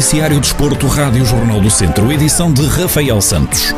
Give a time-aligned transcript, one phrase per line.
[0.00, 3.74] Noticiário Desporto, Rádio Jornal do Centro, edição de Rafael Santos.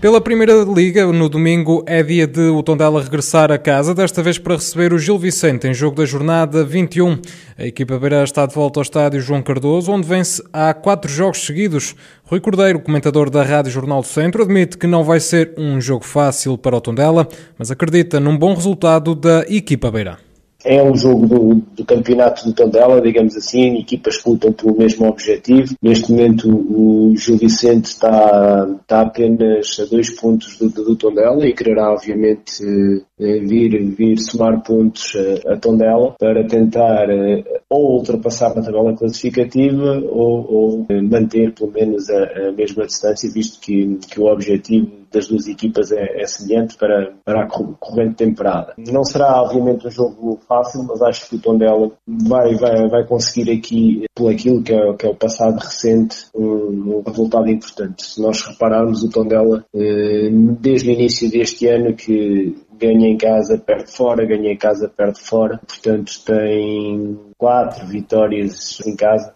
[0.00, 4.36] Pela Primeira Liga, no domingo é dia de o Tondela regressar a casa, desta vez
[4.36, 7.20] para receber o Gil Vicente em jogo da jornada 21.
[7.56, 11.46] A equipa beira está de volta ao estádio João Cardoso, onde vence há quatro jogos
[11.46, 11.94] seguidos.
[12.24, 16.04] Rui Cordeiro, comentador da Rádio Jornal do Centro, admite que não vai ser um jogo
[16.04, 20.29] fácil para o Tondela, mas acredita num bom resultado da equipa beira.
[20.64, 25.06] É um jogo do, do campeonato do Tondela, digamos assim, equipas que lutam pelo mesmo
[25.08, 25.74] objetivo.
[25.80, 31.54] Neste momento o Gil Vicente está, está apenas a dois pontos do, do Tondela e
[31.54, 32.62] quererá obviamente
[33.20, 40.00] vir, vir somar pontos a, a Tondela para tentar eh, ou ultrapassar na tabela classificativa
[40.08, 45.26] ou, ou manter pelo menos a, a, mesma distância, visto que, que o objetivo das
[45.26, 48.74] duas equipas é, é semelhante para, para a corrente temporada.
[48.78, 53.50] Não será obviamente um jogo fácil, mas acho que o Tondela vai, vai, vai conseguir
[53.50, 58.04] aqui, por aquilo que é, que é o passado recente, um, um, resultado importante.
[58.04, 63.58] Se nós repararmos, o Tondela, eh, desde o início deste ano, que ganha em casa,
[63.58, 69.34] perde fora, ganha em casa, perde fora, portanto tem quatro vitórias em casa.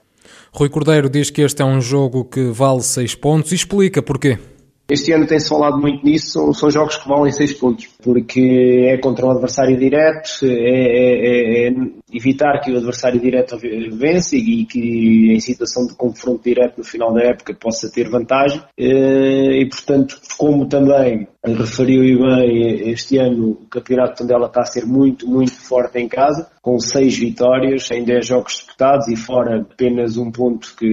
[0.52, 4.38] Rui Cordeiro diz que este é um jogo que vale seis pontos e explica porquê.
[4.86, 8.98] Este ano tem-se falado muito nisso, são, são, jogos que valem 6 pontos, porque é
[8.98, 11.74] contra um adversário direto, é, é, é, é,
[12.14, 13.56] evitar que o adversário direto
[13.92, 18.62] vence e que em situação de confronto direto no final da época possa ter vantagem.
[18.78, 24.62] Eh, e portanto, como também referiu e bem, este ano o Campeonato de Tondela está
[24.62, 29.16] a ser muito, muito forte em casa, com 6 vitórias em 10 jogos disputados e
[29.16, 30.86] fora apenas um ponto que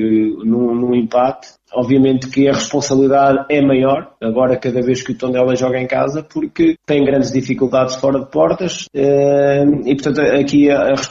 [0.44, 1.54] num, num empate.
[1.74, 6.22] Obviamente que a responsabilidade é maior, agora cada vez que o Tondela joga em casa,
[6.22, 11.11] porque tem grandes dificuldades fora de portas eh, e, portanto, aqui a responsabilidade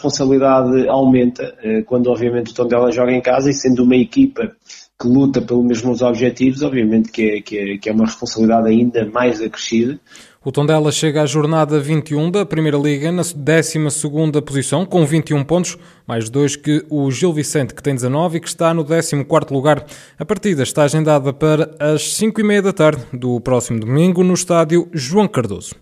[0.88, 4.52] aumenta eh, quando, obviamente, o Tondela joga em casa e sendo uma equipa
[5.00, 9.06] que luta pelos mesmos objetivos, obviamente que é, que é, que é uma responsabilidade ainda
[9.06, 9.98] mais acrescida.
[10.42, 15.76] O Tondela chega à jornada 21 da Primeira Liga na 12ª posição, com 21 pontos,
[16.06, 19.84] mais dois que o Gil Vicente, que tem 19 e que está no 14º lugar.
[20.18, 25.28] A partida está agendada para as 5h30 da tarde do próximo domingo no estádio João
[25.28, 25.74] Cardoso.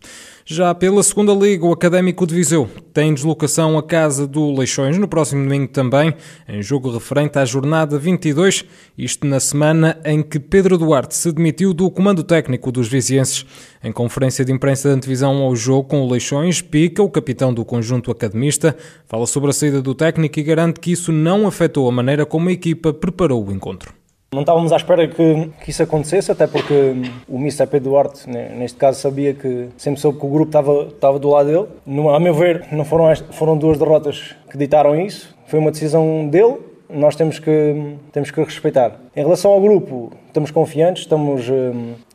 [0.50, 5.06] Já pela segunda Liga, o Académico de Viseu tem deslocação à casa do Leixões no
[5.06, 6.14] próximo domingo também,
[6.48, 8.64] em jogo referente à jornada 22,
[8.96, 13.44] isto na semana em que Pedro Duarte se demitiu do comando técnico dos vizienses.
[13.84, 17.62] Em conferência de imprensa de antevisão ao jogo com o Leixões, Pica, o capitão do
[17.62, 18.74] conjunto academista,
[19.06, 22.48] fala sobre a saída do técnico e garante que isso não afetou a maneira como
[22.48, 23.97] a equipa preparou o encontro.
[24.30, 26.92] Não estávamos à espera que, que isso acontecesse, até porque
[27.26, 27.66] o Mr.
[27.66, 31.46] Pedro Duarte, neste caso, sabia que sempre soube que o grupo estava, estava do lado
[31.46, 31.66] dele.
[31.86, 36.28] No, a meu ver, não foram, foram duas derrotas que ditaram isso, foi uma decisão
[36.28, 36.58] dele.
[36.90, 39.00] Nós temos que, temos que respeitar.
[39.16, 41.50] Em relação ao grupo, estamos confiantes, estamos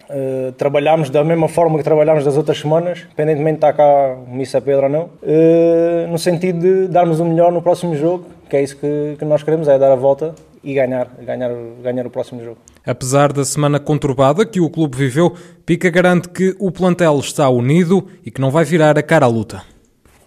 [0.03, 4.35] Uh, trabalhamos da mesma forma que trabalhámos das outras semanas, independentemente de estar cá o
[4.35, 8.57] Missa Pedro ou não, uh, no sentido de darmos o melhor no próximo jogo, que
[8.57, 11.51] é isso que, que nós queremos, é dar a volta e ganhar, ganhar,
[11.81, 12.57] ganhar o próximo jogo.
[12.85, 15.34] Apesar da semana conturbada que o clube viveu,
[15.66, 19.29] Pica garante que o plantel está unido e que não vai virar a cara à
[19.29, 19.63] luta.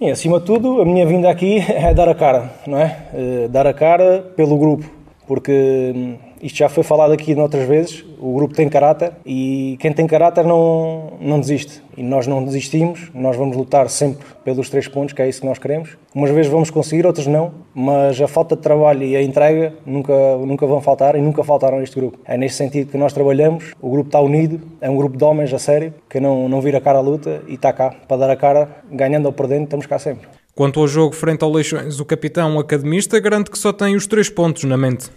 [0.01, 3.09] E, acima de tudo, a minha vinda aqui é dar a cara, não é?
[3.15, 4.85] é dar a cara pelo grupo,
[5.27, 9.93] porque hum, isto já foi falado aqui noutras vezes, o grupo tem caráter e quem
[9.93, 11.83] tem caráter não, não desiste.
[11.97, 15.47] E nós não desistimos, nós vamos lutar sempre pelos três pontos, que é isso que
[15.47, 15.97] nós queremos.
[16.15, 20.13] Umas vezes vamos conseguir, outras não, mas a falta de trabalho e a entrega nunca,
[20.39, 22.19] nunca vão faltar e nunca faltaram neste grupo.
[22.25, 25.53] É nesse sentido que nós trabalhamos, o grupo está unido, é um grupo de homens
[25.55, 28.31] a sério, que não, não vira a cara à luta e está cá para dar
[28.31, 30.29] a cara, ganhando ou perdendo, estamos cá sempre.
[30.55, 34.31] Quanto ao jogo frente ao Leixões, o capitão academista garante que só tem os três
[34.31, 35.11] pontos na mente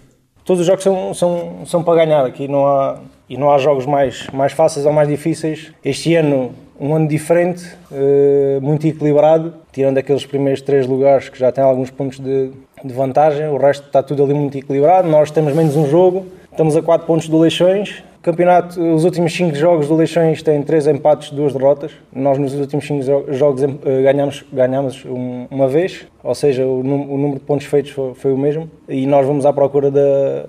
[0.49, 2.25] todos os jogos são, são, são para ganhar.
[2.25, 2.97] Aqui não há,
[3.29, 5.71] e não há jogos mais, mais fáceis ou mais difíceis.
[5.85, 11.51] Este ano, um ano diferente, uh, muito equilibrado, tirando aqueles primeiros três lugares que já
[11.51, 12.49] têm alguns pontos de,
[12.83, 13.47] de vantagem.
[13.47, 15.07] O resto está tudo ali muito equilibrado.
[15.07, 16.25] Nós temos menos um jogo,
[16.59, 18.03] estamos a 4 pontos do Leixões.
[18.21, 21.93] Campeonato, os últimos 5 jogos do Leixões têm 3 empates, 2 derrotas.
[22.13, 25.05] Nós nos últimos 5 jogos eh, ganhamos, ganhamos
[25.49, 28.69] uma vez, ou seja, o, número de pontos feitos foi, foi, o mesmo.
[28.89, 30.47] E nós vamos à procura da,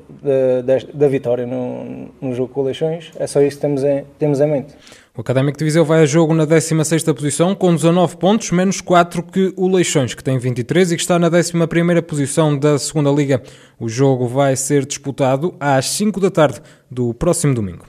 [0.65, 3.13] da, da vitória no, no jogo com o Leixões.
[3.17, 4.75] É só isso que temos em, temos em mente.
[5.21, 9.23] O Académico de Viseu vai a jogo na 16ª posição com 19 pontos, menos 4
[9.23, 13.43] que o Leixões, que tem 23 e que está na 11ª posição da segunda Liga.
[13.79, 17.85] O jogo vai ser disputado às 5 da tarde do próximo domingo.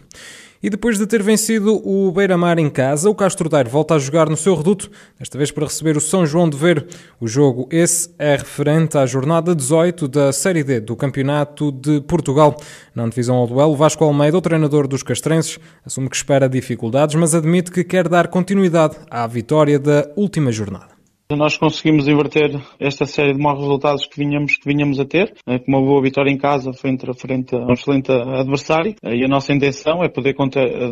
[0.63, 4.30] E depois de ter vencido o Beira-Mar em casa, o Castro Daire volta a jogar
[4.30, 6.86] no seu reduto, desta vez para receber o São João de Ver.
[7.19, 12.56] O jogo esse é referente à jornada 18 da Série D do Campeonato de Portugal.
[12.94, 17.34] Na divisão ao duelo, Vasco Almeida, o treinador dos castrenses, assume que espera dificuldades, mas
[17.34, 21.00] admite que quer dar continuidade à vitória da última jornada.
[21.36, 25.60] Nós conseguimos inverter esta série de maus resultados que vinhamos, que vinhamos a ter, eh,
[25.60, 29.28] com uma boa vitória em casa frente frente a um excelente adversário, eh, e a
[29.28, 30.36] nossa intenção é poder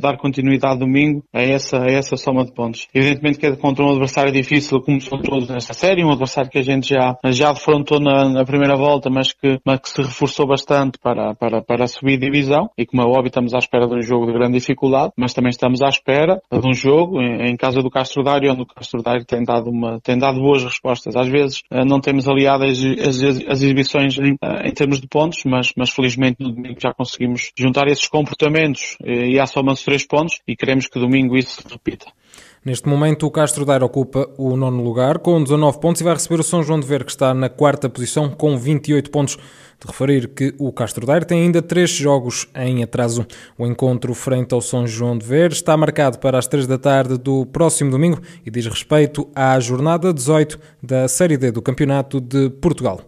[0.01, 2.88] dar continuidade domingo a essa, a essa soma de pontos.
[2.94, 6.59] Evidentemente que é contra um adversário difícil, como são todos nesta série, um adversário que
[6.59, 10.47] a gente já, já defrontou na, na primeira volta, mas que, mas que se reforçou
[10.47, 14.01] bastante para, para, para subir divisão, e como é óbvio estamos à espera de um
[14.01, 17.81] jogo de grande dificuldade, mas também estamos à espera de um jogo em, em casa
[17.81, 21.15] do Castro Dário, onde o Castro Dário tem dado uma, tem dado dado boas respostas.
[21.15, 25.07] Às vezes eh, não temos aliado as, as, as exibições em, eh, em, termos de
[25.07, 29.83] pontos, mas, mas felizmente no domingo já conseguimos juntar esses comportamentos eh, e há soma-se
[29.83, 32.07] três pontos e queremos que domingo isso se repita.
[32.63, 36.41] Neste momento, o Castro Daire ocupa o nono lugar com 19 pontos e vai receber
[36.41, 39.38] o São João de Ver, que está na quarta posição com 28 pontos.
[39.81, 43.25] De referir que o Castro Daire tem ainda três jogos em atraso.
[43.57, 47.17] O encontro frente ao São João de Ver está marcado para as três da tarde
[47.17, 52.50] do próximo domingo e diz respeito à jornada 18 da Série D do Campeonato de
[52.50, 53.00] Portugal.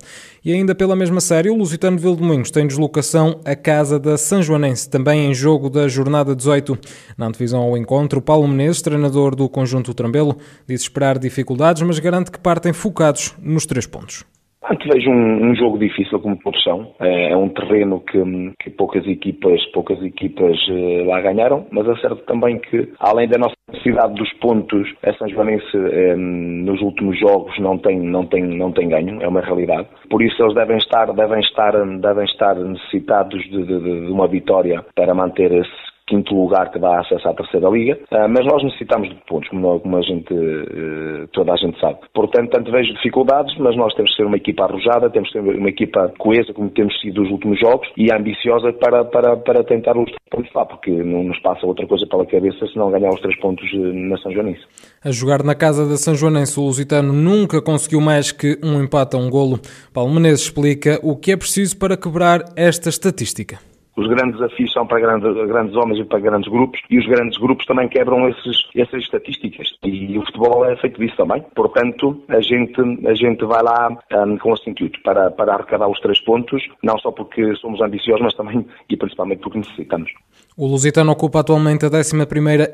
[0.43, 4.89] E ainda pela mesma série, o Lusitano Vildomingos tem deslocação à casa da São Joanense,
[4.89, 6.73] também em jogo da jornada 18.
[7.15, 10.35] Na antevisão ao encontro, Paulo Menezes, treinador do conjunto Trambelo,
[10.67, 14.25] diz esperar dificuldades, mas garante que partem focados nos três pontos.
[14.63, 16.91] Antevejo um, um jogo difícil como todos são.
[16.99, 18.19] É, é um terreno que,
[18.63, 23.37] que, poucas equipas, poucas equipas uh, lá ganharam, mas é certo também que, além da
[23.37, 28.43] nossa necessidade dos pontos, a São Joanense eh, nos últimos jogos não tem, não, tem,
[28.43, 29.87] não tem ganho, é uma realidade.
[30.09, 34.83] Por isso eles devem estar, devem estar, devem estar necessitados de, de, de uma vitória
[34.95, 39.07] para manter esse quinto lugar que dá acesso à terceira liga, ah, mas nós necessitamos
[39.07, 41.99] de pontos, como, a gente, eh, toda a gente sabe.
[42.13, 45.57] Portanto, tanto vejo dificuldades, mas nós temos que ser uma equipa arrojada, temos que ser
[45.57, 49.95] uma equipa coesa, como temos sido nos últimos jogos, e ambiciosa para, para, para tentar
[49.97, 53.21] os pontos lá, porque não nos passa outra coisa pela cabeça se não ganhar os
[53.21, 54.61] três pontos eh, na São Joanense.
[55.03, 59.15] A jogar na casa da São Joanense, o Lusitano nunca conseguiu mais que um empate
[59.15, 59.59] a um golo.
[59.93, 63.70] Paulo Menezes explica o que é preciso para quebrar esta estatística.
[63.95, 67.37] Os grandes desafios são para grandes, grandes homens e para grandes grupos e os grandes
[67.37, 69.67] grupos também quebram esses, essas estatísticas.
[69.83, 71.43] E o futebol é feito disso também.
[71.55, 75.99] Portanto, a gente, a gente vai lá um, com esse intuito para, para arrecadar os
[75.99, 80.11] três pontos, não só porque somos ambiciosos, mas também e principalmente porque necessitamos.
[80.55, 82.13] O Lusitano ocupa atualmente a 11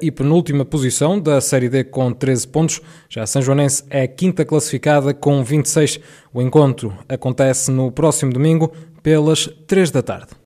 [0.01, 2.81] e penúltima posição da Série D com 13 pontos.
[3.09, 5.99] Já a São Joanense é a quinta classificada com 26.
[6.33, 8.71] O encontro acontece no próximo domingo
[9.01, 10.27] pelas 3 da tarde.